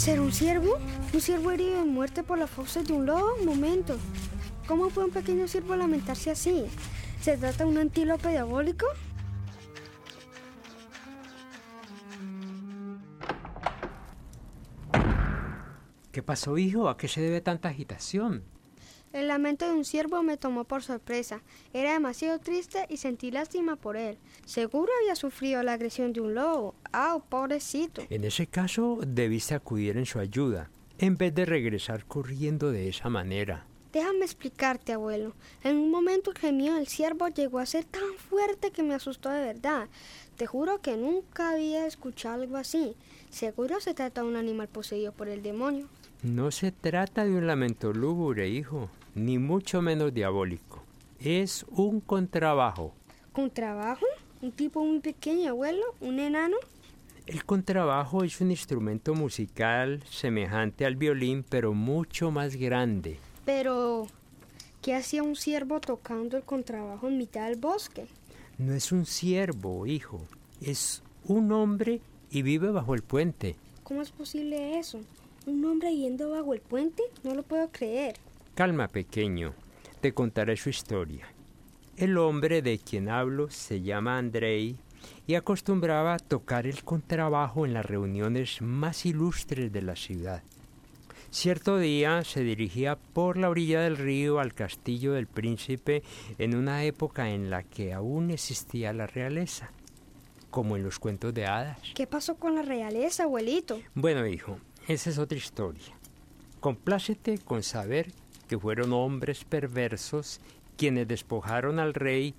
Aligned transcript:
¿Ser 0.00 0.18
un 0.18 0.32
ciervo? 0.32 0.78
¿Un 1.12 1.20
ciervo 1.20 1.50
herido 1.50 1.80
de 1.80 1.84
muerte 1.84 2.22
por 2.22 2.38
las 2.38 2.48
fauces 2.48 2.88
de 2.88 2.94
un 2.94 3.04
lobo? 3.04 3.34
Un 3.38 3.44
momento. 3.44 3.98
¿Cómo 4.66 4.88
puede 4.88 5.08
un 5.08 5.12
pequeño 5.12 5.46
ciervo 5.46 5.76
lamentarse 5.76 6.30
así? 6.30 6.64
¿Se 7.20 7.36
trata 7.36 7.64
de 7.64 7.70
un 7.70 7.76
antílope 7.76 8.30
diabólico? 8.30 8.86
¿Qué 16.10 16.22
pasó, 16.22 16.56
hijo? 16.56 16.88
¿A 16.88 16.96
qué 16.96 17.06
se 17.06 17.20
debe 17.20 17.42
tanta 17.42 17.68
agitación? 17.68 18.44
El 19.12 19.26
lamento 19.26 19.66
de 19.66 19.74
un 19.74 19.84
ciervo 19.84 20.22
me 20.22 20.36
tomó 20.36 20.62
por 20.62 20.84
sorpresa. 20.84 21.42
Era 21.72 21.94
demasiado 21.94 22.38
triste 22.38 22.86
y 22.88 22.96
sentí 22.96 23.32
lástima 23.32 23.74
por 23.74 23.96
él. 23.96 24.18
Seguro 24.44 24.92
había 25.00 25.16
sufrido 25.16 25.64
la 25.64 25.72
agresión 25.72 26.12
de 26.12 26.20
un 26.20 26.34
lobo. 26.34 26.76
¡Ah, 26.92 27.18
pobrecito! 27.28 28.02
En 28.08 28.22
ese 28.22 28.46
caso, 28.46 29.00
debiste 29.04 29.54
acudir 29.54 29.96
en 29.96 30.06
su 30.06 30.20
ayuda, 30.20 30.70
en 30.98 31.16
vez 31.16 31.34
de 31.34 31.44
regresar 31.44 32.04
corriendo 32.04 32.70
de 32.70 32.88
esa 32.88 33.08
manera. 33.08 33.66
Déjame 33.92 34.24
explicarte, 34.24 34.92
abuelo. 34.92 35.34
En 35.64 35.76
un 35.76 35.90
momento 35.90 36.30
el 36.30 36.38
gemido 36.38 36.76
del 36.76 36.86
ciervo 36.86 37.26
llegó 37.26 37.58
a 37.58 37.66
ser 37.66 37.84
tan 37.84 38.14
fuerte 38.16 38.70
que 38.70 38.84
me 38.84 38.94
asustó 38.94 39.30
de 39.30 39.40
verdad. 39.40 39.88
Te 40.36 40.46
juro 40.46 40.80
que 40.80 40.96
nunca 40.96 41.50
había 41.50 41.84
escuchado 41.84 42.40
algo 42.40 42.56
así. 42.56 42.94
Seguro 43.30 43.80
se 43.80 43.94
trata 43.94 44.22
de 44.22 44.28
un 44.28 44.36
animal 44.36 44.68
poseído 44.68 45.12
por 45.12 45.28
el 45.28 45.42
demonio. 45.42 45.86
No 46.22 46.50
se 46.50 46.72
trata 46.72 47.24
de 47.24 47.30
un 47.30 47.46
lamento 47.46 47.92
lúgubre, 47.92 48.48
hijo, 48.48 48.90
ni 49.14 49.38
mucho 49.38 49.80
menos 49.80 50.12
diabólico. 50.12 50.82
Es 51.20 51.64
un 51.70 52.00
contrabajo. 52.00 52.92
¿Contrabajo? 53.32 54.04
¿Un 54.42 54.52
tipo 54.52 54.84
muy 54.84 55.00
pequeño, 55.00 55.50
abuelo? 55.50 55.82
¿Un 56.00 56.18
enano? 56.18 56.56
El 57.26 57.44
contrabajo 57.44 58.24
es 58.24 58.40
un 58.40 58.50
instrumento 58.50 59.14
musical 59.14 60.02
semejante 60.10 60.84
al 60.84 60.96
violín, 60.96 61.44
pero 61.48 61.72
mucho 61.72 62.32
más 62.32 62.56
grande. 62.56 63.18
Pero, 63.44 64.08
¿qué 64.82 64.96
hacía 64.96 65.22
un 65.22 65.36
ciervo 65.36 65.80
tocando 65.80 66.36
el 66.36 66.42
contrabajo 66.42 67.06
en 67.06 67.18
mitad 67.18 67.48
del 67.48 67.58
bosque? 67.58 68.06
No 68.58 68.74
es 68.74 68.90
un 68.90 69.06
ciervo, 69.06 69.86
hijo. 69.86 70.26
Es 70.60 71.02
un 71.24 71.52
hombre 71.52 72.00
y 72.30 72.42
vive 72.42 72.70
bajo 72.70 72.94
el 72.94 73.02
puente. 73.02 73.56
¿Cómo 73.82 74.02
es 74.02 74.10
posible 74.10 74.78
eso? 74.78 75.00
¿Un 75.46 75.64
hombre 75.64 75.94
yendo 75.94 76.30
bajo 76.30 76.54
el 76.54 76.60
puente? 76.60 77.02
No 77.24 77.34
lo 77.34 77.42
puedo 77.42 77.68
creer. 77.70 78.16
Calma, 78.54 78.88
pequeño. 78.88 79.54
Te 80.00 80.12
contaré 80.12 80.56
su 80.56 80.70
historia. 80.70 81.26
El 81.96 82.16
hombre 82.18 82.62
de 82.62 82.78
quien 82.78 83.08
hablo 83.08 83.50
se 83.50 83.82
llama 83.82 84.18
Andrei 84.18 84.76
y 85.26 85.34
acostumbraba 85.34 86.14
a 86.14 86.18
tocar 86.18 86.66
el 86.66 86.82
contrabajo 86.84 87.66
en 87.66 87.74
las 87.74 87.84
reuniones 87.84 88.62
más 88.62 89.06
ilustres 89.06 89.72
de 89.72 89.82
la 89.82 89.96
ciudad. 89.96 90.42
Cierto 91.30 91.78
día 91.78 92.24
se 92.24 92.42
dirigía 92.42 92.96
por 92.96 93.36
la 93.36 93.50
orilla 93.50 93.82
del 93.82 93.96
río 93.96 94.40
al 94.40 94.52
castillo 94.52 95.12
del 95.12 95.28
príncipe 95.28 96.02
en 96.38 96.56
una 96.56 96.84
época 96.84 97.30
en 97.30 97.50
la 97.50 97.62
que 97.62 97.92
aún 97.92 98.30
existía 98.30 98.92
la 98.92 99.06
realeza, 99.06 99.70
como 100.50 100.76
en 100.76 100.82
los 100.82 100.98
cuentos 100.98 101.32
de 101.32 101.46
hadas. 101.46 101.78
¿Qué 101.94 102.06
pasó 102.06 102.36
con 102.36 102.54
la 102.54 102.62
realeza, 102.62 103.24
abuelito? 103.24 103.80
Bueno, 103.94 104.26
hijo, 104.26 104.58
esa 104.88 105.10
es 105.10 105.18
otra 105.18 105.38
historia. 105.38 105.96
Complácete 106.60 107.38
con 107.38 107.62
saber 107.62 108.12
que 108.48 108.58
fueron 108.58 108.92
hombres 108.92 109.44
perversos 109.44 110.40
quienes 110.76 111.06
despojaron 111.06 111.78
al 111.78 111.94
rey 111.94 112.34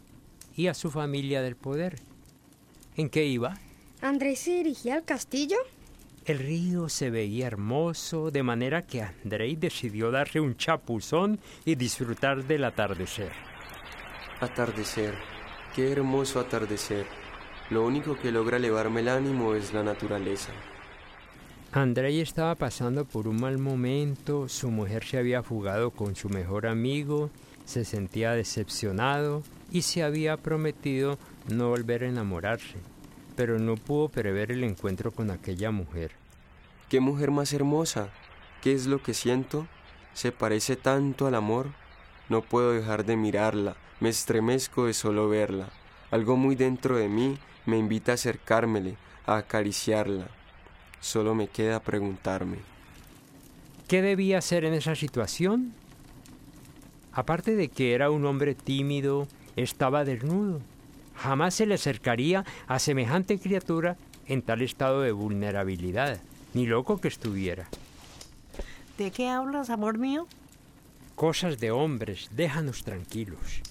y 0.55 0.67
a 0.67 0.73
su 0.73 0.91
familia 0.91 1.41
del 1.41 1.55
poder. 1.55 1.99
¿En 2.95 3.09
qué 3.09 3.25
iba? 3.25 3.57
¿Andrés 4.01 4.39
se 4.39 4.55
dirigía 4.55 4.95
al 4.95 5.05
castillo? 5.05 5.57
El 6.25 6.39
río 6.39 6.89
se 6.89 7.09
veía 7.09 7.47
hermoso, 7.47 8.29
de 8.29 8.43
manera 8.43 8.85
que 8.85 9.01
Andrei 9.01 9.55
decidió 9.55 10.11
darle 10.11 10.41
un 10.41 10.55
chapuzón 10.55 11.39
y 11.65 11.75
disfrutar 11.75 12.43
del 12.43 12.63
atardecer. 12.63 13.31
Atardecer, 14.39 15.15
qué 15.75 15.91
hermoso 15.91 16.39
atardecer. 16.39 17.20
Lo 17.71 17.85
único 17.85 18.17
que 18.17 18.33
logra 18.33 18.57
elevarme 18.57 18.99
el 18.99 19.07
ánimo 19.07 19.55
es 19.55 19.73
la 19.73 19.81
naturaleza. 19.81 20.51
Andrei 21.71 22.19
estaba 22.19 22.53
pasando 22.55 23.05
por 23.05 23.29
un 23.29 23.39
mal 23.39 23.59
momento, 23.59 24.49
su 24.49 24.69
mujer 24.69 25.05
se 25.05 25.17
había 25.17 25.41
fugado 25.41 25.91
con 25.91 26.17
su 26.17 26.27
mejor 26.27 26.67
amigo, 26.67 27.29
se 27.63 27.85
sentía 27.85 28.33
decepcionado 28.33 29.41
y 29.71 29.83
se 29.83 30.03
había 30.03 30.35
prometido 30.35 31.17
no 31.47 31.69
volver 31.69 32.03
a 32.03 32.09
enamorarse, 32.09 32.75
pero 33.37 33.57
no 33.57 33.77
pudo 33.77 34.09
prever 34.09 34.51
el 34.51 34.65
encuentro 34.65 35.11
con 35.11 35.31
aquella 35.31 35.71
mujer. 35.71 36.11
¿Qué 36.89 36.99
mujer 36.99 37.31
más 37.31 37.53
hermosa? 37.53 38.09
¿Qué 38.61 38.73
es 38.73 38.85
lo 38.85 39.01
que 39.01 39.13
siento? 39.13 39.65
Se 40.13 40.33
parece 40.33 40.75
tanto 40.75 41.25
al 41.25 41.35
amor. 41.35 41.67
No 42.27 42.41
puedo 42.41 42.73
dejar 42.73 43.05
de 43.05 43.15
mirarla, 43.15 43.77
me 44.01 44.09
estremezco 44.09 44.87
de 44.87 44.93
solo 44.93 45.29
verla. 45.29 45.69
Algo 46.11 46.35
muy 46.35 46.55
dentro 46.55 46.97
de 46.97 47.07
mí 47.07 47.39
me 47.65 47.77
invita 47.77 48.11
a 48.11 48.15
acercármele, 48.15 48.95
a 49.25 49.37
acariciarla. 49.37 50.27
Solo 50.99 51.35
me 51.35 51.47
queda 51.47 51.79
preguntarme. 51.79 52.57
¿Qué 53.87 54.01
debía 54.01 54.37
hacer 54.37 54.65
en 54.65 54.73
esa 54.73 54.95
situación? 54.95 55.73
Aparte 57.11 57.55
de 57.55 57.67
que 57.67 57.93
era 57.93 58.09
un 58.09 58.25
hombre 58.25 58.55
tímido, 58.55 59.27
estaba 59.55 60.05
desnudo. 60.05 60.61
Jamás 61.15 61.55
se 61.55 61.65
le 61.65 61.75
acercaría 61.75 62.45
a 62.67 62.79
semejante 62.79 63.37
criatura 63.37 63.97
en 64.27 64.41
tal 64.41 64.61
estado 64.61 65.01
de 65.01 65.11
vulnerabilidad, 65.11 66.19
ni 66.53 66.65
loco 66.65 67.01
que 67.01 67.09
estuviera. 67.09 67.67
¿De 68.97 69.11
qué 69.11 69.27
hablas, 69.27 69.69
amor 69.69 69.97
mío? 69.97 70.27
Cosas 71.15 71.59
de 71.59 71.71
hombres, 71.71 72.29
déjanos 72.31 72.83
tranquilos. 72.83 73.61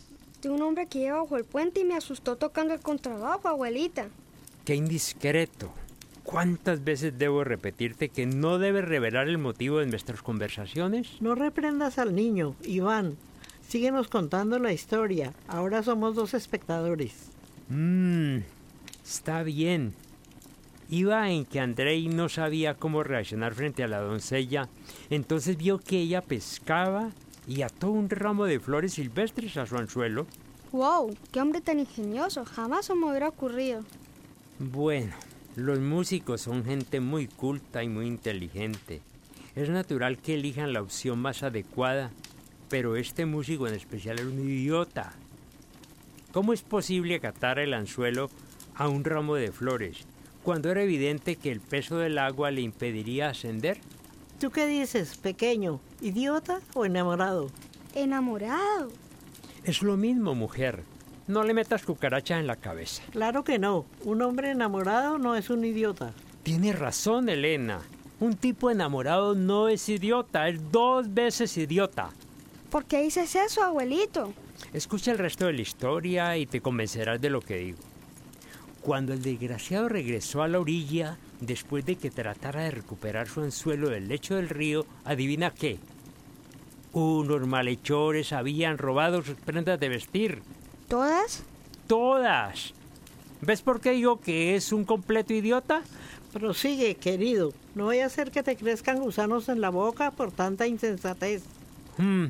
De 0.42 0.48
un 0.48 0.62
hombre 0.62 0.86
que 0.86 1.00
iba 1.00 1.20
bajo 1.20 1.36
el 1.36 1.44
puente 1.44 1.80
y 1.80 1.84
me 1.84 1.94
asustó 1.94 2.36
tocando 2.36 2.72
el 2.72 2.80
contrabajo, 2.80 3.48
abuelita. 3.48 4.08
Qué 4.64 4.74
indiscreto. 4.74 5.70
¿Cuántas 6.22 6.84
veces 6.84 7.18
debo 7.18 7.44
repetirte 7.44 8.08
que 8.08 8.24
no 8.24 8.58
debes 8.58 8.84
revelar 8.84 9.28
el 9.28 9.38
motivo 9.38 9.78
de 9.78 9.86
nuestras 9.86 10.22
conversaciones? 10.22 11.08
No 11.20 11.34
reprendas 11.34 11.98
al 11.98 12.14
niño, 12.14 12.54
Iván. 12.64 13.16
Síguenos 13.68 14.08
contando 14.08 14.58
la 14.58 14.72
historia. 14.72 15.32
Ahora 15.48 15.82
somos 15.82 16.14
dos 16.14 16.34
espectadores. 16.34 17.30
Mmm, 17.68 18.38
está 19.04 19.42
bien. 19.42 19.94
Iba 20.88 21.30
en 21.30 21.44
que 21.44 21.60
Andrei 21.60 22.08
no 22.08 22.28
sabía 22.28 22.74
cómo 22.74 23.02
reaccionar 23.02 23.54
frente 23.54 23.84
a 23.84 23.88
la 23.88 24.00
doncella, 24.00 24.68
entonces 25.08 25.56
vio 25.56 25.78
que 25.78 25.98
ella 25.98 26.20
pescaba 26.20 27.10
y 27.50 27.62
ató 27.62 27.90
un 27.90 28.08
ramo 28.08 28.44
de 28.44 28.60
flores 28.60 28.92
silvestres 28.92 29.56
a 29.56 29.66
su 29.66 29.76
anzuelo. 29.76 30.24
¡Wow! 30.70 31.16
¡Qué 31.32 31.40
hombre 31.40 31.60
tan 31.60 31.80
ingenioso! 31.80 32.44
Jamás 32.44 32.86
se 32.86 32.94
me 32.94 33.10
hubiera 33.10 33.26
ocurrido. 33.26 33.82
Bueno, 34.60 35.16
los 35.56 35.80
músicos 35.80 36.42
son 36.42 36.64
gente 36.64 37.00
muy 37.00 37.26
culta 37.26 37.82
y 37.82 37.88
muy 37.88 38.06
inteligente. 38.06 39.02
Es 39.56 39.68
natural 39.68 40.18
que 40.18 40.34
elijan 40.34 40.72
la 40.72 40.80
opción 40.80 41.18
más 41.18 41.42
adecuada, 41.42 42.12
pero 42.68 42.94
este 42.94 43.26
músico 43.26 43.66
en 43.66 43.74
especial 43.74 44.20
era 44.20 44.28
un 44.28 44.38
idiota. 44.38 45.12
¿Cómo 46.32 46.52
es 46.52 46.62
posible 46.62 47.16
acatar 47.16 47.58
el 47.58 47.74
anzuelo 47.74 48.30
a 48.76 48.86
un 48.86 49.02
ramo 49.02 49.34
de 49.34 49.50
flores 49.50 50.06
cuando 50.44 50.70
era 50.70 50.84
evidente 50.84 51.34
que 51.34 51.50
el 51.50 51.60
peso 51.60 51.98
del 51.98 52.18
agua 52.18 52.52
le 52.52 52.60
impediría 52.60 53.30
ascender? 53.30 53.78
¿Tú 54.40 54.50
qué 54.50 54.66
dices, 54.66 55.18
pequeño? 55.18 55.80
¿Idiota 56.00 56.60
o 56.72 56.86
enamorado? 56.86 57.50
¿Enamorado? 57.94 58.90
Es 59.64 59.82
lo 59.82 59.98
mismo, 59.98 60.34
mujer. 60.34 60.82
No 61.26 61.44
le 61.44 61.52
metas 61.52 61.84
cucarachas 61.84 62.40
en 62.40 62.46
la 62.46 62.56
cabeza. 62.56 63.02
Claro 63.10 63.44
que 63.44 63.58
no. 63.58 63.84
Un 64.02 64.22
hombre 64.22 64.50
enamorado 64.50 65.18
no 65.18 65.36
es 65.36 65.50
un 65.50 65.62
idiota. 65.62 66.14
Tiene 66.42 66.72
razón, 66.72 67.28
Elena. 67.28 67.82
Un 68.18 68.34
tipo 68.34 68.70
enamorado 68.70 69.34
no 69.34 69.68
es 69.68 69.86
idiota, 69.90 70.48
es 70.48 70.72
dos 70.72 71.12
veces 71.12 71.54
idiota. 71.58 72.08
¿Por 72.70 72.86
qué 72.86 73.02
dices 73.02 73.34
eso, 73.34 73.62
abuelito? 73.62 74.32
Escucha 74.72 75.12
el 75.12 75.18
resto 75.18 75.46
de 75.46 75.52
la 75.52 75.60
historia 75.60 76.38
y 76.38 76.46
te 76.46 76.62
convencerás 76.62 77.20
de 77.20 77.28
lo 77.28 77.42
que 77.42 77.56
digo. 77.56 77.89
Cuando 78.82 79.12
el 79.12 79.22
desgraciado 79.22 79.88
regresó 79.88 80.42
a 80.42 80.48
la 80.48 80.58
orilla, 80.58 81.18
después 81.40 81.84
de 81.84 81.96
que 81.96 82.10
tratara 82.10 82.62
de 82.62 82.70
recuperar 82.70 83.28
su 83.28 83.42
anzuelo 83.42 83.90
del 83.90 84.08
lecho 84.08 84.36
del 84.36 84.48
río, 84.48 84.86
adivina 85.04 85.50
qué. 85.50 85.78
Unos 86.92 87.46
malhechores 87.46 88.32
habían 88.32 88.78
robado 88.78 89.22
sus 89.22 89.36
prendas 89.36 89.78
de 89.78 89.88
vestir. 89.88 90.42
¿Todas? 90.88 91.44
Todas. 91.86 92.72
¿Ves 93.42 93.62
por 93.62 93.80
qué 93.80 93.92
digo 93.92 94.20
que 94.20 94.56
es 94.56 94.72
un 94.72 94.84
completo 94.84 95.32
idiota? 95.32 95.82
Prosigue, 96.32 96.94
querido. 96.94 97.52
No 97.74 97.86
vaya 97.86 98.06
a 98.06 98.10
ser 98.10 98.30
que 98.30 98.42
te 98.42 98.56
crezcan 98.56 98.98
gusanos 98.98 99.48
en 99.48 99.60
la 99.60 99.70
boca 99.70 100.10
por 100.10 100.32
tanta 100.32 100.66
insensatez. 100.66 101.42
Hmm. 101.96 102.26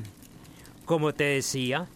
Como 0.85 1.13
te 1.13 1.23
decía, 1.23 1.87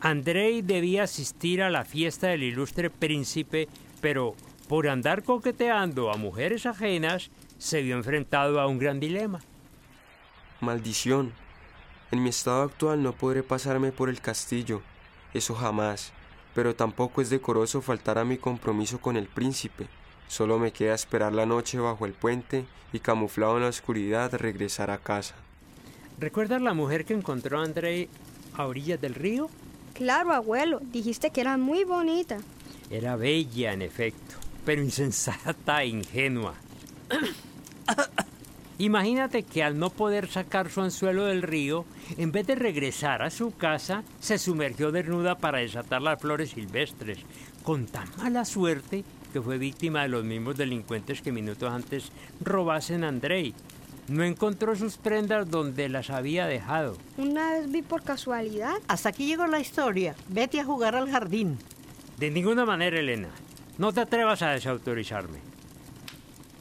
Andrei 0.00 0.62
debía 0.62 1.04
asistir 1.04 1.62
a 1.62 1.70
la 1.70 1.84
fiesta 1.84 2.28
del 2.28 2.42
ilustre 2.42 2.90
príncipe, 2.90 3.68
pero 4.04 4.34
por 4.68 4.86
andar 4.86 5.22
coqueteando 5.22 6.12
a 6.12 6.18
mujeres 6.18 6.66
ajenas, 6.66 7.30
se 7.56 7.80
vio 7.80 7.96
enfrentado 7.96 8.60
a 8.60 8.66
un 8.66 8.78
gran 8.78 9.00
dilema. 9.00 9.40
Maldición. 10.60 11.32
En 12.10 12.22
mi 12.22 12.28
estado 12.28 12.64
actual 12.64 13.02
no 13.02 13.14
podré 13.14 13.42
pasarme 13.42 13.92
por 13.92 14.10
el 14.10 14.20
castillo, 14.20 14.82
eso 15.32 15.54
jamás, 15.54 16.12
pero 16.54 16.76
tampoco 16.76 17.22
es 17.22 17.30
decoroso 17.30 17.80
faltar 17.80 18.18
a 18.18 18.26
mi 18.26 18.36
compromiso 18.36 19.00
con 19.00 19.16
el 19.16 19.26
príncipe. 19.26 19.86
Solo 20.28 20.58
me 20.58 20.70
queda 20.70 20.94
esperar 20.94 21.32
la 21.32 21.46
noche 21.46 21.78
bajo 21.78 22.04
el 22.04 22.12
puente 22.12 22.66
y 22.92 22.98
camuflado 22.98 23.56
en 23.56 23.62
la 23.62 23.70
oscuridad 23.70 24.34
regresar 24.34 24.90
a 24.90 24.98
casa. 24.98 25.34
¿Recuerdas 26.18 26.60
la 26.60 26.74
mujer 26.74 27.06
que 27.06 27.14
encontró 27.14 27.58
a 27.58 27.64
Andrei 27.64 28.10
a 28.52 28.66
orillas 28.66 29.00
del 29.00 29.14
río? 29.14 29.48
Claro, 29.94 30.34
abuelo, 30.34 30.80
dijiste 30.92 31.30
que 31.30 31.40
era 31.40 31.56
muy 31.56 31.84
bonita. 31.84 32.36
Era 32.90 33.16
bella, 33.16 33.72
en 33.72 33.82
efecto, 33.82 34.36
pero 34.64 34.82
insensata 34.82 35.82
e 35.82 35.88
ingenua. 35.88 36.54
Imagínate 38.78 39.44
que 39.44 39.62
al 39.62 39.78
no 39.78 39.90
poder 39.90 40.28
sacar 40.28 40.68
su 40.68 40.80
anzuelo 40.80 41.26
del 41.26 41.42
río, 41.42 41.84
en 42.18 42.32
vez 42.32 42.46
de 42.46 42.56
regresar 42.56 43.22
a 43.22 43.30
su 43.30 43.52
casa, 43.52 44.02
se 44.18 44.36
sumergió 44.36 44.90
desnuda 44.90 45.38
para 45.38 45.58
desatar 45.58 46.02
las 46.02 46.20
flores 46.20 46.50
silvestres, 46.50 47.18
con 47.62 47.86
tan 47.86 48.08
mala 48.18 48.44
suerte 48.44 49.04
que 49.32 49.40
fue 49.40 49.58
víctima 49.58 50.02
de 50.02 50.08
los 50.08 50.24
mismos 50.24 50.56
delincuentes 50.56 51.22
que 51.22 51.32
minutos 51.32 51.72
antes 51.72 52.10
robasen 52.40 53.04
a 53.04 53.08
Andrei. 53.08 53.54
No 54.08 54.22
encontró 54.22 54.76
sus 54.76 54.96
prendas 54.96 55.50
donde 55.50 55.88
las 55.88 56.10
había 56.10 56.46
dejado. 56.46 56.96
Una 57.16 57.52
vez 57.52 57.70
vi 57.70 57.82
por 57.82 58.02
casualidad. 58.02 58.74
Hasta 58.86 59.08
aquí 59.08 59.26
llegó 59.26 59.46
la 59.46 59.60
historia. 59.60 60.14
Vete 60.28 60.60
a 60.60 60.64
jugar 60.64 60.94
al 60.94 61.10
jardín. 61.10 61.58
De 62.18 62.30
ninguna 62.30 62.64
manera, 62.64 62.98
Elena. 62.98 63.30
No 63.76 63.92
te 63.92 64.00
atrevas 64.00 64.42
a 64.42 64.50
desautorizarme. 64.50 65.38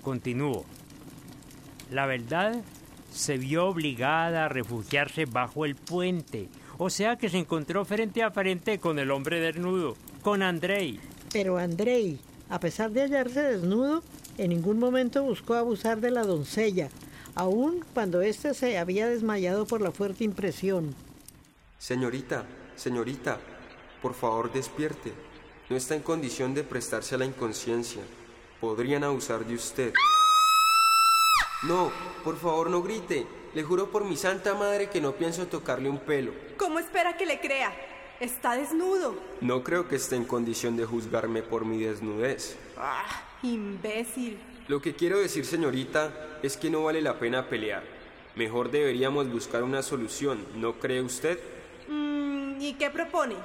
Continúo. 0.02 0.66
La 1.92 2.08
verdad 2.08 2.64
se 3.12 3.38
vio 3.38 3.68
obligada 3.68 4.46
a 4.46 4.50
refugiarse 4.50 5.26
bajo 5.26 5.66
el 5.66 5.76
puente, 5.76 6.50
o 6.80 6.90
sea 6.90 7.18
que 7.18 7.30
se 7.30 7.38
encontró 7.38 7.86
frente 7.86 8.24
a 8.24 8.32
frente 8.32 8.80
con 8.80 8.98
el 8.98 9.12
hombre 9.12 9.40
desnudo, 9.40 9.96
con 10.24 10.42
Andrei. 10.42 11.00
Pero 11.32 11.60
Andrei, 11.60 12.20
a 12.50 12.60
pesar 12.60 12.90
de 12.92 13.02
hallarse 13.02 13.44
desnudo, 13.44 14.04
en 14.40 14.50
ningún 14.50 14.80
momento 14.80 15.24
buscó 15.24 15.54
abusar 15.54 16.02
de 16.02 16.10
la 16.10 16.24
doncella, 16.24 16.90
aun 17.36 17.86
cuando 17.94 18.24
éste 18.24 18.56
se 18.56 18.80
había 18.80 19.08
desmayado 19.08 19.68
por 19.68 19.82
la 19.82 19.92
fuerte 19.92 20.24
impresión. 20.24 20.96
Señorita, 21.78 22.46
señorita, 22.76 23.40
por 24.02 24.16
favor 24.16 24.52
despierte. 24.52 25.14
No 25.70 25.78
está 25.78 25.96
en 25.96 26.02
condición 26.02 26.54
de 26.54 26.64
prestarse 26.64 27.16
a 27.16 27.18
la 27.18 27.26
inconsciencia. 27.26 28.02
Podrían 28.60 29.04
abusar 29.04 29.46
de 29.46 29.56
usted. 29.56 29.94
No, 31.64 31.92
por 32.24 32.38
favor 32.38 32.70
no 32.70 32.82
grite. 32.82 33.26
Le 33.54 33.64
juro 33.64 33.90
por 33.90 34.04
mi 34.04 34.18
santa 34.18 34.56
madre 34.56 34.90
que 34.90 35.00
no 35.00 35.14
pienso 35.14 35.48
tocarle 35.48 35.90
un 35.90 36.00
pelo. 36.00 36.34
¿Cómo 36.58 36.80
espera 36.80 37.16
que 37.16 37.26
le 37.26 37.40
crea? 37.40 37.74
Está 38.20 38.56
desnudo. 38.56 39.16
No 39.42 39.64
creo 39.64 39.88
que 39.88 39.96
esté 39.96 40.16
en 40.16 40.26
condición 40.26 40.76
de 40.76 40.86
juzgarme 40.86 41.42
por 41.42 41.66
mi 41.66 41.80
desnudez. 41.80 42.58
Ah, 42.78 43.24
imbécil. 43.42 44.40
Lo 44.68 44.82
que 44.82 44.96
quiero 44.96 45.20
decir, 45.20 45.46
señorita, 45.46 46.40
es 46.42 46.58
que 46.58 46.70
no 46.70 46.84
vale 46.84 47.02
la 47.02 47.20
pena 47.20 47.48
pelear. 47.48 47.84
Mejor 48.36 48.72
deberíamos 48.72 49.32
buscar 49.32 49.64
una 49.64 49.82
solución, 49.82 50.46
¿no 50.56 50.74
cree 50.80 51.02
usted? 51.02 51.40
Mm, 51.88 52.60
¿Y 52.60 52.74
qué 52.74 52.90
propone? 52.90 53.36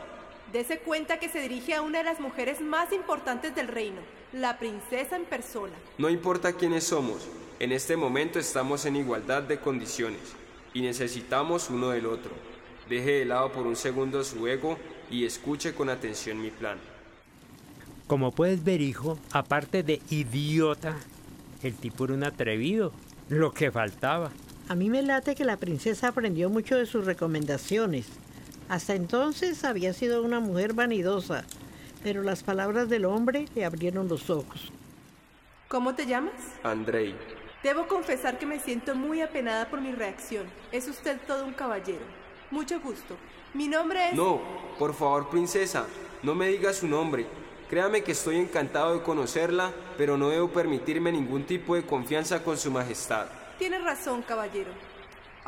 Dese 0.53 0.79
cuenta 0.79 1.19
que 1.19 1.29
se 1.29 1.41
dirige 1.41 1.75
a 1.75 1.83
una 1.83 1.99
de 1.99 2.05
las 2.05 2.21
mujeres 2.21 2.63
más 2.63 2.93
importantes 2.93 3.55
del 3.55 3.69
reino, 3.69 4.01
la 4.33 4.59
princesa 4.59 5.17
en 5.17 5.27
persona. 5.27 5.75
No 5.99 6.09
importa 6.09 6.55
quiénes 6.55 6.85
somos, 6.85 7.29
en 7.61 7.71
este 7.71 7.99
momento 7.99 8.39
estamos 8.39 8.87
en 8.87 8.97
igualdad 8.97 9.43
de 9.43 9.61
condiciones 9.61 10.21
y 10.73 10.81
necesitamos 10.81 11.69
uno 11.69 11.91
del 11.91 12.07
otro. 12.07 12.31
Deje 12.89 13.19
de 13.19 13.25
lado 13.27 13.53
por 13.53 13.67
un 13.67 13.77
segundo 13.77 14.25
su 14.25 14.47
ego 14.49 14.79
y 15.11 15.27
escuche 15.27 15.75
con 15.75 15.91
atención 15.91 16.41
mi 16.41 16.51
plan. 16.51 16.79
Como 18.07 18.33
puedes 18.33 18.65
ver, 18.65 18.81
hijo, 18.81 19.19
aparte 19.33 19.83
de 19.83 20.01
idiota, 20.09 20.97
el 21.63 21.75
tipo 21.75 22.05
era 22.05 22.15
un 22.15 22.25
atrevido, 22.25 22.93
lo 23.29 23.53
que 23.53 23.71
faltaba. 23.71 24.31
A 24.71 24.75
mí 24.75 24.89
me 24.89 25.03
late 25.03 25.35
que 25.35 25.45
la 25.45 25.59
princesa 25.59 26.09
aprendió 26.09 26.49
mucho 26.49 26.77
de 26.77 26.87
sus 26.87 27.05
recomendaciones. 27.05 28.07
Hasta 28.69 28.95
entonces 28.95 29.65
había 29.65 29.93
sido 29.93 30.23
una 30.23 30.41
mujer 30.41 30.75
vanidosa, 30.75 31.45
pero 32.03 32.23
las 32.23 32.43
palabras 32.43 32.89
del 32.89 33.05
hombre 33.05 33.47
le 33.55 33.65
abrieron 33.65 34.09
los 34.09 34.29
ojos. 34.31 34.71
¿Cómo 35.69 35.95
te 35.95 36.07
llamas? 36.07 36.35
Andrei, 36.63 37.15
Debo 37.63 37.89
confesar 37.89 38.39
que 38.39 38.47
me 38.47 38.61
siento 38.61 38.95
muy 38.95 39.21
apenada 39.21 39.69
por 39.69 39.81
mi 39.81 39.91
reacción. 39.91 40.47
Es 40.71 40.87
usted 40.87 41.19
todo 41.27 41.45
un 41.45 41.53
caballero. 41.53 42.05
Mucho 42.53 42.81
gusto. 42.81 43.17
Mi 43.53 43.67
nombre 43.67 44.11
es... 44.11 44.15
no, 44.15 44.41
por 44.79 44.95
favor, 44.95 45.29
princesa, 45.29 45.87
no 46.23 46.37
me 46.37 46.49
diga 46.49 46.73
su 46.73 46.87
nombre. 46.87 47.27
Créame 47.69 48.03
que 48.03 48.13
estoy 48.13 48.37
encantado 48.37 48.95
de 48.95 49.03
conocerla, 49.03 49.73
pero 49.97 50.17
no 50.17 50.29
debo 50.29 50.49
permitirme 50.49 51.11
ningún 51.11 51.45
tipo 51.45 51.75
de 51.75 51.85
confianza 51.85 52.45
con 52.45 52.57
su 52.57 52.71
majestad. 52.71 53.27
Tiene 53.59 53.79
razón, 53.81 54.23
caballero. 54.23 54.71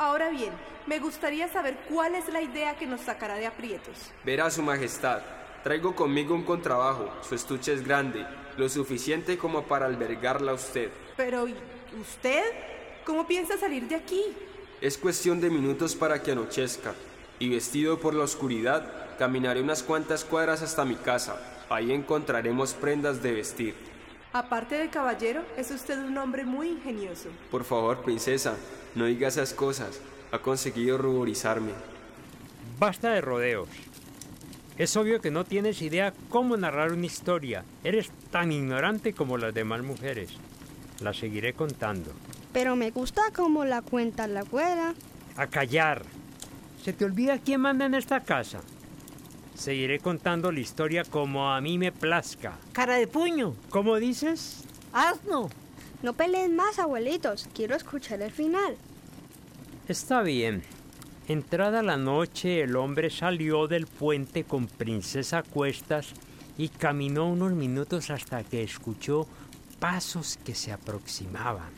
Ahora 0.01 0.31
bien, 0.31 0.49
me 0.87 0.97
gustaría 0.97 1.47
saber 1.47 1.77
cuál 1.87 2.15
es 2.15 2.27
la 2.33 2.41
idea 2.41 2.75
que 2.75 2.87
nos 2.87 3.01
sacará 3.01 3.35
de 3.35 3.45
aprietos. 3.45 3.93
Verá 4.25 4.49
su 4.49 4.63
majestad, 4.63 5.21
traigo 5.63 5.95
conmigo 5.95 6.33
un 6.33 6.41
contrabajo, 6.41 7.07
su 7.21 7.35
estuche 7.35 7.71
es 7.71 7.85
grande, 7.85 8.25
lo 8.57 8.67
suficiente 8.67 9.37
como 9.37 9.61
para 9.61 9.85
albergarla 9.85 10.53
a 10.53 10.55
usted. 10.55 10.89
Pero, 11.15 11.47
¿y 11.47 11.53
usted? 12.01 12.41
¿Cómo 13.05 13.27
piensa 13.27 13.59
salir 13.59 13.87
de 13.87 13.93
aquí? 13.93 14.23
Es 14.81 14.97
cuestión 14.97 15.39
de 15.39 15.51
minutos 15.51 15.95
para 15.95 16.23
que 16.23 16.31
anochezca, 16.31 16.95
y 17.37 17.49
vestido 17.49 17.99
por 17.99 18.15
la 18.15 18.23
oscuridad, 18.23 19.15
caminaré 19.19 19.61
unas 19.61 19.83
cuantas 19.83 20.25
cuadras 20.25 20.63
hasta 20.63 20.83
mi 20.83 20.95
casa. 20.95 21.39
Ahí 21.69 21.91
encontraremos 21.91 22.73
prendas 22.73 23.21
de 23.21 23.33
vestir. 23.33 23.75
Aparte 24.33 24.75
de 24.75 24.89
caballero, 24.89 25.43
es 25.57 25.71
usted 25.71 25.99
un 25.99 26.17
hombre 26.17 26.45
muy 26.45 26.69
ingenioso. 26.69 27.29
Por 27.49 27.65
favor, 27.65 28.01
princesa, 28.01 28.55
no 28.95 29.05
diga 29.05 29.27
esas 29.27 29.53
cosas. 29.53 29.99
Ha 30.31 30.39
conseguido 30.39 30.97
ruborizarme. 30.97 31.71
Basta 32.79 33.11
de 33.11 33.19
rodeos. 33.19 33.67
Es 34.77 34.95
obvio 34.95 35.19
que 35.19 35.31
no 35.31 35.43
tienes 35.43 35.81
idea 35.81 36.13
cómo 36.29 36.55
narrar 36.55 36.93
una 36.93 37.05
historia. 37.05 37.65
Eres 37.83 38.09
tan 38.31 38.53
ignorante 38.53 39.13
como 39.13 39.37
las 39.37 39.53
demás 39.53 39.83
mujeres. 39.83 40.31
La 41.01 41.13
seguiré 41.13 41.53
contando. 41.53 42.11
Pero 42.53 42.77
me 42.77 42.91
gusta 42.91 43.21
cómo 43.35 43.65
la 43.65 43.81
cuenta 43.81 44.27
la 44.27 44.41
abuela. 44.41 44.93
A 45.35 45.47
callar. 45.47 46.03
¿Se 46.83 46.93
te 46.93 47.03
olvida 47.03 47.37
quién 47.37 47.61
manda 47.61 47.85
en 47.85 47.95
esta 47.95 48.21
casa? 48.21 48.61
Seguiré 49.61 49.99
contando 49.99 50.51
la 50.51 50.59
historia 50.59 51.03
como 51.03 51.51
a 51.51 51.61
mí 51.61 51.77
me 51.77 51.91
plazca. 51.91 52.57
Cara 52.71 52.95
de 52.95 53.05
puño, 53.05 53.53
¿Cómo 53.69 53.97
dices? 53.97 54.63
asno. 54.91 55.51
No 56.01 56.13
peleen 56.13 56.55
más, 56.55 56.79
abuelitos. 56.79 57.47
Quiero 57.53 57.75
escuchar 57.75 58.23
el 58.23 58.31
final. 58.31 58.75
Está 59.87 60.23
bien. 60.23 60.63
Entrada 61.27 61.83
la 61.83 61.95
noche, 61.95 62.61
el 62.63 62.75
hombre 62.75 63.11
salió 63.11 63.67
del 63.67 63.85
puente 63.85 64.45
con 64.45 64.65
princesa 64.65 65.37
a 65.37 65.43
cuestas 65.43 66.07
y 66.57 66.69
caminó 66.69 67.27
unos 67.29 67.51
minutos 67.51 68.09
hasta 68.09 68.43
que 68.43 68.63
escuchó 68.63 69.27
pasos 69.79 70.39
que 70.43 70.55
se 70.55 70.71
aproximaban. 70.71 71.69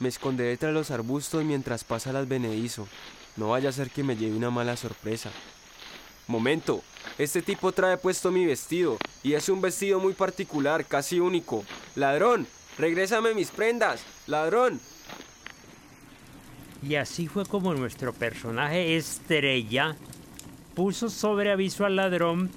Me 0.00 0.08
esconderé 0.08 0.56
tras 0.56 0.74
los 0.74 0.90
arbustos 0.90 1.44
mientras 1.44 1.84
pasa 1.84 2.10
el 2.10 2.16
advenedizo. 2.16 2.88
No 3.36 3.50
vaya 3.50 3.68
a 3.68 3.72
ser 3.72 3.90
que 3.90 4.02
me 4.02 4.16
lleve 4.16 4.36
una 4.36 4.50
mala 4.50 4.76
sorpresa. 4.76 5.30
Momento, 6.26 6.82
este 7.18 7.42
tipo 7.42 7.72
trae 7.72 7.96
puesto 7.96 8.30
mi 8.30 8.46
vestido, 8.46 8.96
y 9.22 9.34
es 9.34 9.48
un 9.48 9.60
vestido 9.60 10.00
muy 10.00 10.14
particular, 10.14 10.84
casi 10.86 11.20
único. 11.20 11.64
Ladrón, 11.96 12.46
regrésame 12.78 13.34
mis 13.34 13.50
prendas. 13.50 14.00
Ladrón. 14.26 14.80
Y 16.82 16.94
así 16.94 17.28
fue 17.28 17.44
como 17.44 17.74
nuestro 17.74 18.12
personaje 18.12 18.96
estrella 18.96 19.96
puso 20.74 21.10
sobre 21.10 21.50
aviso 21.50 21.84
al 21.84 21.96
ladrón 21.96 22.50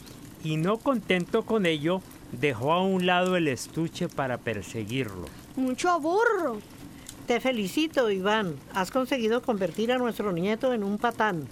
y 0.45 0.55
no 0.55 0.77
contento 0.77 1.43
con 1.43 1.65
ello, 1.65 2.01
dejó 2.31 2.71
a 2.71 2.81
un 2.81 3.05
lado 3.05 3.35
el 3.35 3.49
estuche 3.49 4.07
para 4.07 4.37
perseguirlo. 4.37 5.25
Mucho 5.57 5.99
burro. 5.99 6.61
Te 7.27 7.39
felicito, 7.39 8.11
Iván. 8.11 8.57
Has 8.73 8.91
conseguido 8.91 9.41
convertir 9.41 9.91
a 9.91 9.97
nuestro 9.97 10.33
nieto 10.33 10.73
en 10.73 10.83
un 10.83 10.97
patán. 10.97 11.47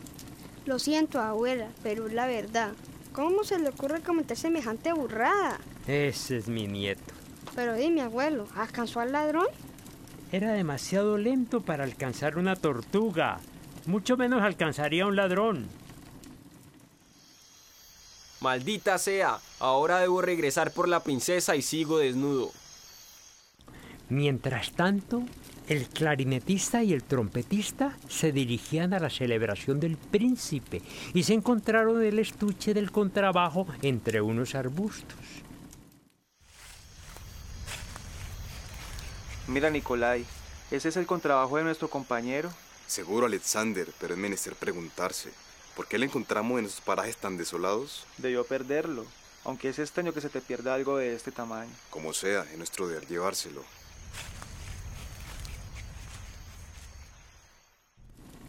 Lo 0.65 0.79
siento, 0.79 1.19
abuela, 1.21 1.69
pero 1.81 2.07
es 2.07 2.13
la 2.13 2.27
verdad. 2.27 2.73
¿Cómo 3.13 3.43
se 3.43 3.57
le 3.57 3.69
ocurre 3.69 4.01
cometer 4.01 4.37
semejante 4.37 4.91
burrada? 4.93 5.59
Ese 5.87 6.37
es 6.37 6.47
mi 6.47 6.67
nieto. 6.67 7.13
Pero 7.55 7.73
dime, 7.75 8.01
abuelo, 8.01 8.47
¿alcanzó 8.55 8.99
al 8.99 9.11
ladrón? 9.11 9.47
Era 10.31 10.53
demasiado 10.53 11.17
lento 11.17 11.61
para 11.61 11.83
alcanzar 11.83 12.37
una 12.37 12.55
tortuga. 12.55 13.39
Mucho 13.85 14.15
menos 14.17 14.41
alcanzaría 14.41 15.03
a 15.03 15.07
un 15.07 15.15
ladrón. 15.15 15.67
Maldita 18.39 18.97
sea, 18.97 19.39
ahora 19.59 19.99
debo 19.99 20.21
regresar 20.21 20.71
por 20.71 20.87
la 20.87 21.03
princesa 21.03 21.55
y 21.55 21.61
sigo 21.61 21.97
desnudo. 21.97 22.51
Mientras 24.11 24.73
tanto, 24.73 25.23
el 25.69 25.87
clarinetista 25.87 26.83
y 26.83 26.91
el 26.91 27.01
trompetista 27.01 27.97
se 28.09 28.33
dirigían 28.33 28.93
a 28.93 28.99
la 28.99 29.09
celebración 29.09 29.79
del 29.79 29.95
príncipe 29.95 30.81
y 31.13 31.23
se 31.23 31.33
encontraron 31.33 32.03
el 32.03 32.19
estuche 32.19 32.73
del 32.73 32.91
contrabajo 32.91 33.67
entre 33.81 34.19
unos 34.19 34.53
arbustos. 34.53 35.17
Mira, 39.47 39.69
Nicolai, 39.69 40.25
¿ese 40.71 40.89
es 40.89 40.97
el 40.97 41.05
contrabajo 41.05 41.55
de 41.55 41.63
nuestro 41.63 41.89
compañero? 41.89 42.51
Seguro, 42.87 43.27
Alexander, 43.27 43.87
pero 43.97 44.13
es 44.13 44.19
menester 44.19 44.55
preguntarse. 44.55 45.31
¿Por 45.73 45.87
qué 45.87 45.97
lo 45.97 46.03
encontramos 46.03 46.59
en 46.59 46.65
esos 46.65 46.81
parajes 46.81 47.15
tan 47.15 47.37
desolados? 47.37 48.05
Debió 48.17 48.43
perderlo, 48.43 49.05
aunque 49.45 49.69
es 49.69 49.79
extraño 49.79 50.11
que 50.11 50.19
se 50.19 50.27
te 50.27 50.41
pierda 50.41 50.73
algo 50.73 50.97
de 50.97 51.15
este 51.15 51.31
tamaño. 51.31 51.71
Como 51.89 52.11
sea, 52.11 52.41
es 52.51 52.57
nuestro 52.57 52.89
deber 52.89 53.07
llevárselo. 53.07 53.63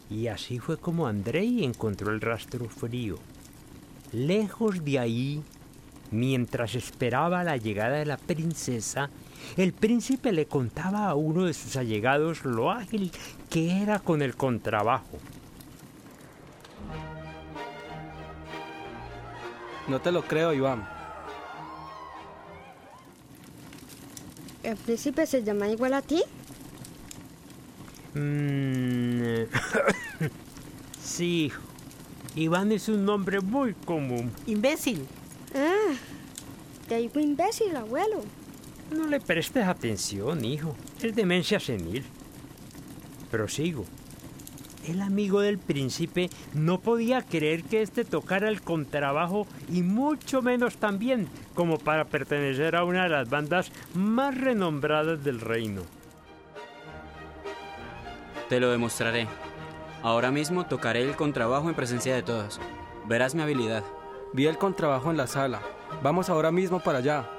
Y 0.09 0.27
así 0.27 0.59
fue 0.59 0.77
como 0.77 1.07
Andrei 1.07 1.63
encontró 1.63 2.11
el 2.11 2.21
rastro 2.21 2.69
frío. 2.69 3.17
Lejos 4.11 4.85
de 4.85 4.99
ahí, 4.99 5.43
mientras 6.11 6.75
esperaba 6.75 7.43
la 7.43 7.57
llegada 7.57 7.97
de 7.97 8.05
la 8.05 8.17
princesa, 8.17 9.09
el 9.57 9.73
príncipe 9.73 10.31
le 10.31 10.45
contaba 10.45 11.07
a 11.07 11.15
uno 11.15 11.45
de 11.45 11.53
sus 11.53 11.75
allegados 11.77 12.45
lo 12.45 12.71
ágil 12.71 13.11
que 13.49 13.81
era 13.81 13.99
con 13.99 14.21
el 14.21 14.35
contrabajo. 14.35 15.17
No 19.87 19.99
te 19.99 20.11
lo 20.11 20.21
creo, 20.23 20.53
Iván. 20.53 20.92
¿El 24.63 24.77
príncipe 24.77 25.25
se 25.27 25.43
llama 25.43 25.67
igual 25.67 25.93
a 25.93 26.01
ti? 26.01 26.23
Mm, 28.15 29.43
sí, 31.03 31.45
hijo. 31.45 31.61
Iván 32.35 32.71
es 32.71 32.89
un 32.89 33.05
nombre 33.05 33.41
muy 33.41 33.73
común. 33.73 34.31
Imbécil. 34.47 35.05
Ah, 35.53 35.93
te 36.87 36.97
digo 36.97 37.19
imbécil, 37.19 37.75
abuelo. 37.75 38.21
No 38.91 39.07
le 39.07 39.19
prestes 39.19 39.65
atención, 39.65 40.43
hijo. 40.43 40.75
Es 41.01 41.15
demencia 41.15 41.59
senil. 41.59 42.03
Prosigo. 43.29 43.85
El 44.87 45.01
amigo 45.01 45.39
del 45.39 45.59
príncipe 45.59 46.29
no 46.53 46.79
podía 46.79 47.21
creer 47.21 47.63
que 47.63 47.81
éste 47.81 48.03
tocara 48.03 48.49
el 48.49 48.61
contrabajo 48.61 49.47
y 49.71 49.81
mucho 49.81 50.41
menos 50.41 50.75
también 50.75 51.29
como 51.55 51.77
para 51.77 52.05
pertenecer 52.05 52.75
a 52.75 52.83
una 52.83 53.03
de 53.03 53.09
las 53.09 53.29
bandas 53.29 53.71
más 53.93 54.37
renombradas 54.37 55.23
del 55.23 55.39
reino. 55.39 55.83
Te 58.49 58.59
lo 58.59 58.71
demostraré. 58.71 59.27
Ahora 60.01 60.31
mismo 60.31 60.65
tocaré 60.65 61.01
el 61.01 61.15
contrabajo 61.15 61.69
en 61.69 61.75
presencia 61.75 62.13
de 62.13 62.23
todos. 62.23 62.59
Verás 63.07 63.35
mi 63.35 63.41
habilidad. 63.41 63.83
Vi 64.33 64.47
el 64.47 64.57
contrabajo 64.57 65.11
en 65.11 65.17
la 65.17 65.27
sala. 65.27 65.61
Vamos 66.01 66.29
ahora 66.29 66.51
mismo 66.51 66.81
para 66.81 66.97
allá. 66.97 67.29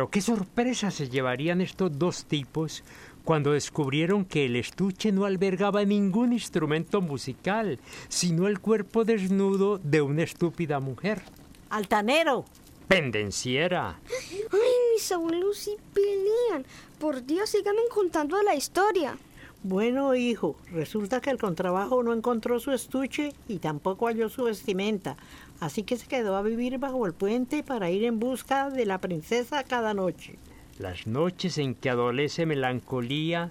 Pero 0.00 0.08
qué 0.08 0.22
sorpresa 0.22 0.90
se 0.90 1.10
llevarían 1.10 1.60
estos 1.60 1.98
dos 1.98 2.24
tipos 2.24 2.82
cuando 3.22 3.52
descubrieron 3.52 4.24
que 4.24 4.46
el 4.46 4.56
estuche 4.56 5.12
no 5.12 5.26
albergaba 5.26 5.84
ningún 5.84 6.32
instrumento 6.32 7.02
musical, 7.02 7.78
sino 8.08 8.48
el 8.48 8.60
cuerpo 8.60 9.04
desnudo 9.04 9.76
de 9.76 10.00
una 10.00 10.22
estúpida 10.22 10.80
mujer. 10.80 11.20
Altanero. 11.68 12.46
Pendenciera. 12.88 14.00
Ay, 14.08 14.70
mis 14.94 15.12
abuelos 15.12 15.58
sí 15.58 15.76
pelean. 15.92 16.64
Por 16.98 17.22
Dios, 17.26 17.50
síganme 17.50 17.82
contando 17.94 18.42
la 18.42 18.54
historia. 18.54 19.18
Bueno, 19.62 20.14
hijo, 20.14 20.56
resulta 20.72 21.20
que 21.20 21.28
el 21.28 21.36
contrabajo 21.36 22.02
no 22.02 22.14
encontró 22.14 22.58
su 22.58 22.72
estuche 22.72 23.34
y 23.46 23.58
tampoco 23.58 24.06
halló 24.06 24.30
su 24.30 24.44
vestimenta, 24.44 25.18
así 25.60 25.82
que 25.82 25.96
se 25.96 26.08
quedó 26.08 26.36
a 26.36 26.42
vivir 26.42 26.78
bajo 26.78 27.06
el 27.06 27.12
puente 27.12 27.62
para 27.62 27.90
ir 27.90 28.04
en 28.04 28.18
busca 28.18 28.70
de 28.70 28.86
la 28.86 28.98
princesa 28.98 29.62
cada 29.62 29.94
noche. 29.94 30.36
Las 30.78 31.06
noches 31.06 31.58
en 31.58 31.74
que 31.74 31.90
adolece 31.90 32.46
melancolía, 32.46 33.50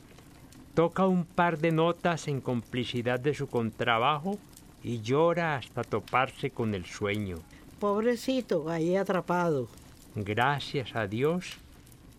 toca 0.74 1.06
un 1.06 1.26
par 1.26 1.60
de 1.60 1.72
notas 1.72 2.28
en 2.28 2.42
complicidad 2.42 3.20
de 3.20 3.34
su 3.34 3.48
contrabajo 3.48 4.38
y 4.84 5.02
llora 5.02 5.56
hasta 5.56 5.84
toparse 5.84 6.50
con 6.50 6.74
el 6.74 6.86
sueño. 6.86 7.38
Pobrecito, 7.80 8.70
ahí 8.70 8.96
atrapado. 8.96 9.68
Gracias 10.16 10.96
a 10.96 11.06
Dios, 11.06 11.58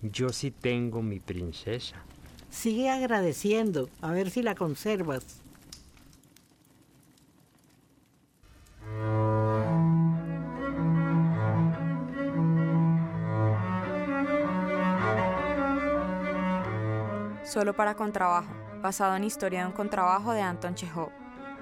yo 0.03 0.31
sí 0.31 0.51
tengo 0.51 1.03
mi 1.03 1.21
princesa. 1.21 1.97
Sigue 2.51 2.89
agradeciendo, 2.91 3.89
a 4.01 4.13
ver 4.13 4.31
si 4.31 4.43
la 4.43 4.55
conservas. 4.55 5.40
Solo 17.43 17.75
para 17.75 17.95
contrabajo, 17.95 18.53
basado 18.83 19.17
en 19.17 19.25
Historia 19.25 19.61
de 19.61 19.67
un 19.67 19.73
contrabajo 19.73 20.33
de 20.33 20.43
Anton 20.43 20.75
Chekhov. 20.75 21.11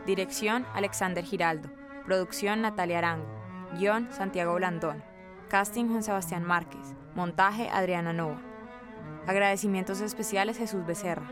Dirección 0.06 0.66
Alexander 0.74 1.24
Giraldo. 1.24 1.70
Producción 2.04 2.62
Natalia 2.62 2.98
Arango. 2.98 3.26
Guión 3.74 4.08
Santiago 4.10 4.54
Blandón. 4.54 5.04
Casting 5.48 5.86
Juan 5.88 6.02
Sebastián 6.02 6.42
Márquez. 6.42 6.94
Montaje 7.14 7.68
Adriana 7.70 8.12
Nova. 8.12 8.40
Agradecimientos 9.26 10.00
especiales 10.00 10.58
Jesús 10.58 10.84
Becerra. 10.84 11.30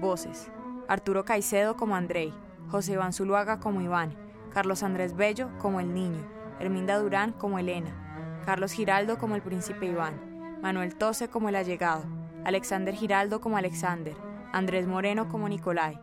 Voces. 0.00 0.50
Arturo 0.88 1.24
Caicedo 1.24 1.76
como 1.76 1.94
Andrei. 1.94 2.34
José 2.70 2.94
Iván 2.94 3.12
Zuluaga 3.12 3.60
como 3.60 3.80
Iván. 3.80 4.16
Carlos 4.52 4.82
Andrés 4.82 5.14
Bello 5.14 5.50
como 5.58 5.78
el 5.78 5.94
niño. 5.94 6.26
Herminda 6.58 6.98
Durán 6.98 7.32
como 7.32 7.60
Elena. 7.60 8.42
Carlos 8.44 8.72
Giraldo 8.72 9.18
como 9.18 9.36
el 9.36 9.42
príncipe 9.42 9.86
Iván. 9.86 10.58
Manuel 10.62 10.96
Tose 10.96 11.28
como 11.28 11.48
el 11.48 11.56
allegado. 11.56 12.23
Alexander 12.44 12.94
Giraldo 12.94 13.40
como 13.40 13.56
Alexander. 13.56 14.14
Andrés 14.52 14.86
Moreno 14.86 15.28
como 15.28 15.48
Nicolai. 15.48 15.98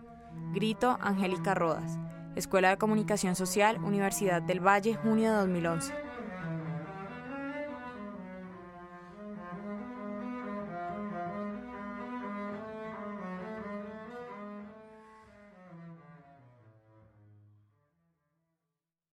Grito 0.54 0.98
Angélica 1.00 1.54
Rodas. 1.54 2.00
Escuela 2.36 2.70
de 2.70 2.78
Comunicación 2.78 3.36
Social, 3.36 3.78
Universidad 3.84 4.42
del 4.42 4.60
Valle, 4.60 4.96
junio 4.96 5.32
de 5.32 5.38
2011. 5.38 6.11